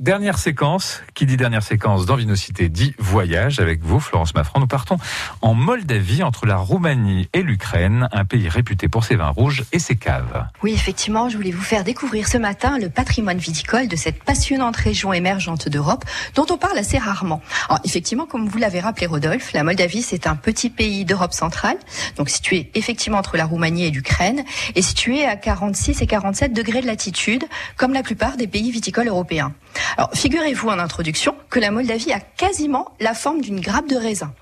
[0.00, 1.02] dernière séquence.
[1.14, 4.58] Qui dit dernière séquence dans Vinocité dit voyage avec vous, Florence Maffran.
[4.58, 4.96] Nous partons
[5.42, 9.78] en Moldavie, entre la Roumanie et l'Ukraine, un pays réputé pour ses vins rouges et
[9.78, 10.46] ses caves.
[10.62, 14.76] Oui, effectivement, je voulais vous faire découvrir ce matin le patrimoine viticole de cette passionnante
[14.76, 16.04] région émergente d'Europe
[16.34, 17.42] dont on parle assez rarement.
[17.68, 21.76] Alors, effectivement, comme vous l'avez rappelé, Rodolphe, la Moldavie, c'est un petit pays d'Europe centrale,
[22.16, 24.44] donc situé effectivement entre la Roumanie et l'Ukraine,
[24.74, 27.44] et situé à 46 et 47 degrés de latitude,
[27.76, 29.52] comme la plupart des pays viticoles européens.
[29.96, 34.32] Alors, figurez-vous en introduction que la Moldavie a quasiment la forme d'une grappe de raisin.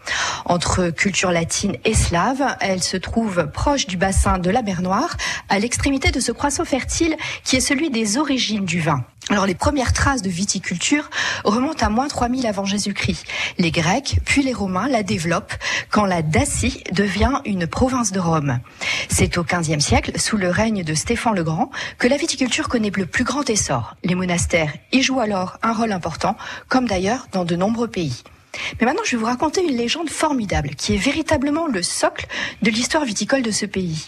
[0.49, 5.15] Entre culture latine et slave, elle se trouve proche du bassin de la mer Noire,
[5.51, 9.05] à l'extrémité de ce croissant fertile qui est celui des origines du vin.
[9.29, 11.11] Alors les premières traces de viticulture
[11.45, 13.27] remontent à moins 3000 avant Jésus-Christ.
[13.59, 15.53] Les Grecs puis les Romains la développent
[15.91, 18.61] quand la Dacie devient une province de Rome.
[19.11, 22.91] C'est au XVe siècle, sous le règne de Stéphane le Grand, que la viticulture connaît
[22.95, 23.97] le plus grand essor.
[24.03, 26.37] Les monastères y jouent alors un rôle important,
[26.69, 28.23] comme d'ailleurs dans de nombreux pays.
[28.81, 32.27] Mais maintenant, je vais vous raconter une légende formidable qui est véritablement le socle
[32.63, 34.07] de l'histoire viticole de ce pays.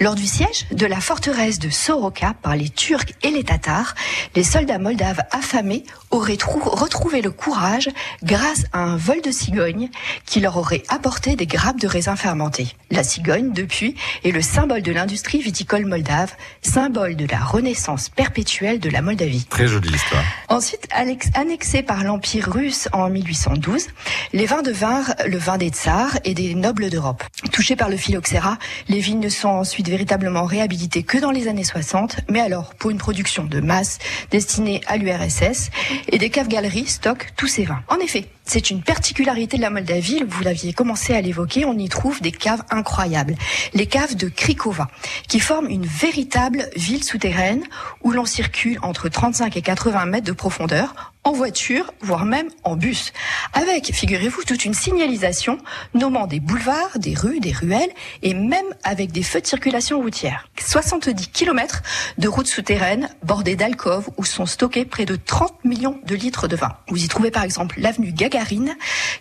[0.00, 3.94] Lors du siège de la forteresse de Soroka par les Turcs et les Tatars,
[4.34, 7.88] les soldats moldaves affamés auraient retrouvé le courage
[8.22, 9.88] grâce à un vol de cigogne
[10.24, 12.68] qui leur aurait apporté des grappes de raisins fermentés.
[12.90, 16.32] La cigogne, depuis, est le symbole de l'industrie viticole moldave,
[16.62, 19.44] symbole de la renaissance perpétuelle de la Moldavie.
[19.46, 20.22] Très jolie histoire.
[20.48, 20.88] Ensuite,
[21.34, 23.88] annexé par l'Empire russe en 1812,
[24.32, 27.22] les vins devinrent le vin des tsars et des nobles d'Europe.
[27.56, 28.58] Touchés par le phylloxéra,
[28.90, 32.90] les vignes ne sont ensuite véritablement réhabilité que dans les années 60, mais alors pour
[32.90, 33.98] une production de masse
[34.30, 35.70] destinée à l'URSS,
[36.12, 37.80] et des caves-galeries stockent tous ces vins.
[37.88, 41.88] En effet, c'est une particularité de la Moldavie, vous l'aviez commencé à l'évoquer, on y
[41.88, 43.36] trouve des caves incroyables.
[43.72, 44.88] Les caves de Krikova,
[45.26, 47.64] qui forment une véritable ville souterraine
[48.02, 52.76] où l'on circule entre 35 et 80 mètres de profondeur en voiture, voire même en
[52.76, 53.12] bus.
[53.52, 55.58] Avec, figurez-vous, toute une signalisation
[55.92, 57.90] nommant des boulevards, des rues, des ruelles
[58.22, 60.48] et même avec des feux de circulation routière.
[60.56, 61.82] 70 km
[62.18, 66.54] de routes souterraines bordées d'alcôves où sont stockés près de 30 millions de litres de
[66.54, 66.76] vin.
[66.90, 68.76] Vous y trouvez par exemple l'avenue Gagarine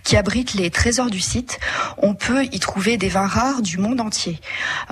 [0.06, 1.60] qui abrite les trésors du site.
[1.98, 4.40] On peut y trouver des vins rares du monde entier.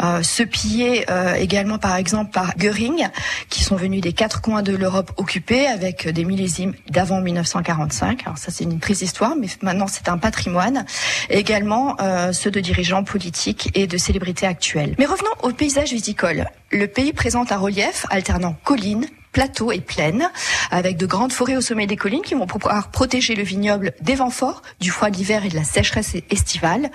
[0.03, 3.07] Euh, ce pillé euh, également par exemple par Göring
[3.47, 8.23] qui sont venus des quatre coins de l'Europe occupée avec des millésimes avant 1945.
[8.25, 10.85] Alors ça c'est une triste histoire, mais maintenant c'est un patrimoine.
[11.29, 14.95] également euh, ceux de dirigeants politiques et de célébrités actuelles.
[14.97, 16.47] Mais revenons au paysage viticole.
[16.71, 20.29] Le pays présente un relief alternant collines, plateaux et plaines,
[20.71, 24.15] avec de grandes forêts au sommet des collines qui vont pouvoir protéger le vignoble des
[24.15, 26.89] vents forts, du froid d'hiver et de la sécheresse estivale.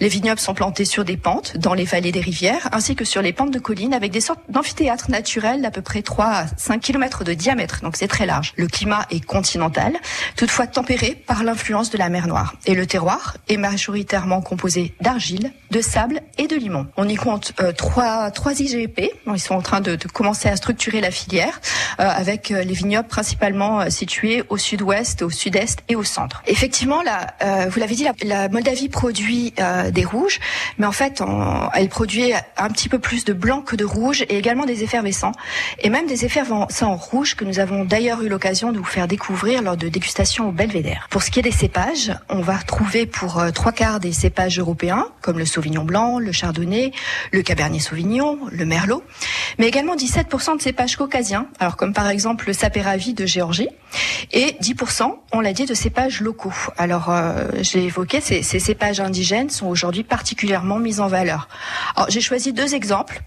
[0.00, 3.22] Les vignobles sont plantés sur des pentes, dans les vallées des rivières, ainsi que sur
[3.22, 6.80] les pentes de collines, avec des sortes d'amphithéâtres naturels d'à peu près 3 à 5
[6.80, 8.52] km de diamètre, donc c'est très large.
[8.56, 9.94] Le climat est continental,
[10.36, 12.54] toutefois tempéré par l'influence de la mer Noire.
[12.66, 16.86] Et le terroir est majoritairement composé d'argile, de sable et de limon.
[16.96, 21.00] On y compte euh, trois, trois IGP, ils sont en train de commencer à structurer
[21.00, 21.60] la filière.
[22.00, 26.42] Euh, avec euh, les vignobles principalement euh, situés au sud-ouest, au sud-est et au centre.
[26.46, 27.34] Effectivement, là,
[27.68, 29.54] vous l'avez dit, la, Moldavie produit
[29.92, 30.40] des rouges,
[30.78, 31.22] mais en fait,
[31.74, 35.32] elle produit un petit peu plus de blanc que de rouge et également des effervescents,
[35.80, 39.62] et même des effervescents rouges que nous avons d'ailleurs eu l'occasion de vous faire découvrir
[39.62, 41.08] lors de dégustations au Belvédère.
[41.10, 45.08] Pour ce qui est des cépages, on va retrouver pour trois quarts des cépages européens,
[45.20, 46.92] comme le Sauvignon blanc, le Chardonnay,
[47.32, 49.02] le Cabernet Sauvignon, le Merlot,
[49.58, 51.46] mais également 17% de cépages caucasiens,
[51.76, 53.68] comme par exemple le sapéravi de Géorgie,
[54.32, 56.52] et 10%, on l'a dit, de cépages locaux.
[56.76, 61.48] Alors, euh, j'ai évoqué, ces, ces, cépages indigènes sont aujourd'hui particulièrement mis en valeur.
[61.96, 63.22] Alors, j'ai choisi deux exemples.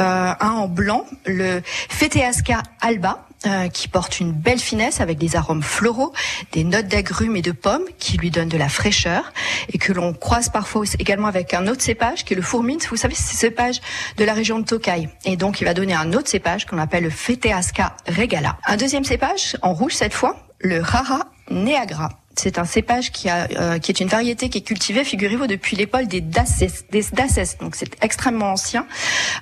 [0.00, 5.36] Euh, un en blanc, le Feteasca alba, euh, qui porte une belle finesse avec des
[5.36, 6.14] arômes floraux,
[6.52, 9.34] des notes d'agrumes et de pommes qui lui donnent de la fraîcheur
[9.70, 12.78] et que l'on croise parfois également avec un autre cépage qui est le fourmine.
[12.88, 13.82] Vous savez, c'est ce cépage
[14.16, 15.10] de la région de Tokai.
[15.26, 18.56] Et donc, il va donner un autre cépage qu'on appelle le Feteasca regala.
[18.64, 22.10] Un deuxième cépage, en rouge cette fois, le Rara neagra.
[22.36, 25.76] C'est un cépage qui, a, euh, qui est une variété qui est cultivée, figurez-vous, depuis
[25.76, 26.84] l'époque des Daces.
[26.90, 27.04] Des.
[27.58, 28.86] Donc c'est extrêmement ancien,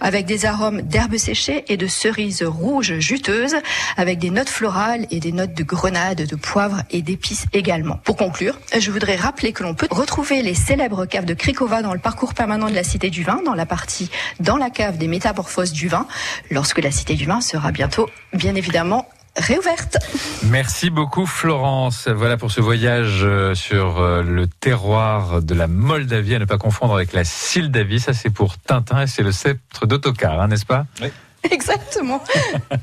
[0.01, 3.57] avec des arômes d'herbes séchées et de cerises rouges juteuses,
[3.97, 7.97] avec des notes florales et des notes de grenade, de poivre et d'épices également.
[8.05, 11.93] Pour conclure, je voudrais rappeler que l'on peut retrouver les célèbres caves de Krikova dans
[11.93, 15.09] le parcours permanent de la Cité du Vin, dans la partie dans la cave des
[15.09, 16.07] métamorphoses du vin,
[16.53, 19.99] lorsque la Cité du Vin sera bientôt, bien évidemment, réouverte.
[20.45, 22.09] Merci beaucoup Florence.
[22.09, 26.59] Voilà pour ce voyage euh, sur euh, le terroir de la Moldavie, à ne pas
[26.59, 28.01] confondre avec la Sildavie.
[28.01, 30.87] Ça c'est pour Tintin et c'est le sceptre d'Autocar, hein, n'est-ce pas?
[31.01, 31.09] Oui.
[31.51, 32.23] Exactement.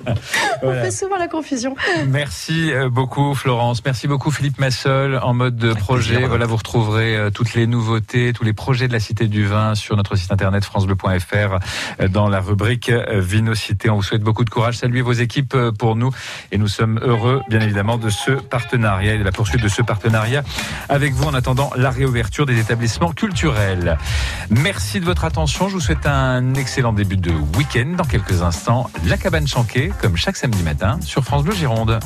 [0.62, 1.76] On fait souvent la confusion.
[2.08, 3.84] Merci euh, beaucoup Florence.
[3.86, 6.26] Merci beaucoup Philippe Massol en mode projet.
[6.26, 9.76] Voilà, vous retrouverez euh, toutes les nouveautés, tous les projets de la Cité du Vin
[9.76, 11.60] sur notre site internet francebleu.fr
[12.02, 13.90] euh, dans la rubrique Vinocité.
[13.90, 14.78] On vous souhaite beaucoup de courage.
[14.78, 16.12] Saluez vos équipes pour nous
[16.52, 19.82] et nous sommes heureux bien évidemment de ce partenariat et de la poursuite de ce
[19.82, 20.44] partenariat
[20.90, 23.98] avec vous en attendant la réouverture des établissements culturels.
[24.50, 25.70] Merci de votre attention.
[25.70, 28.49] Je vous souhaite un excellent début de week-end dans quelques instants
[29.06, 32.00] la cabane chanquée, comme chaque samedi matin, sur France Bleu Gironde.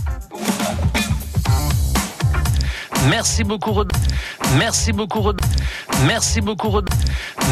[3.10, 3.84] Merci beaucoup.
[4.58, 5.32] Merci beaucoup.
[6.06, 6.82] Merci beaucoup.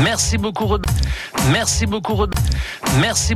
[0.03, 0.77] Merci beaucoup.
[1.51, 2.25] Merci beaucoup.
[2.99, 3.35] Merci.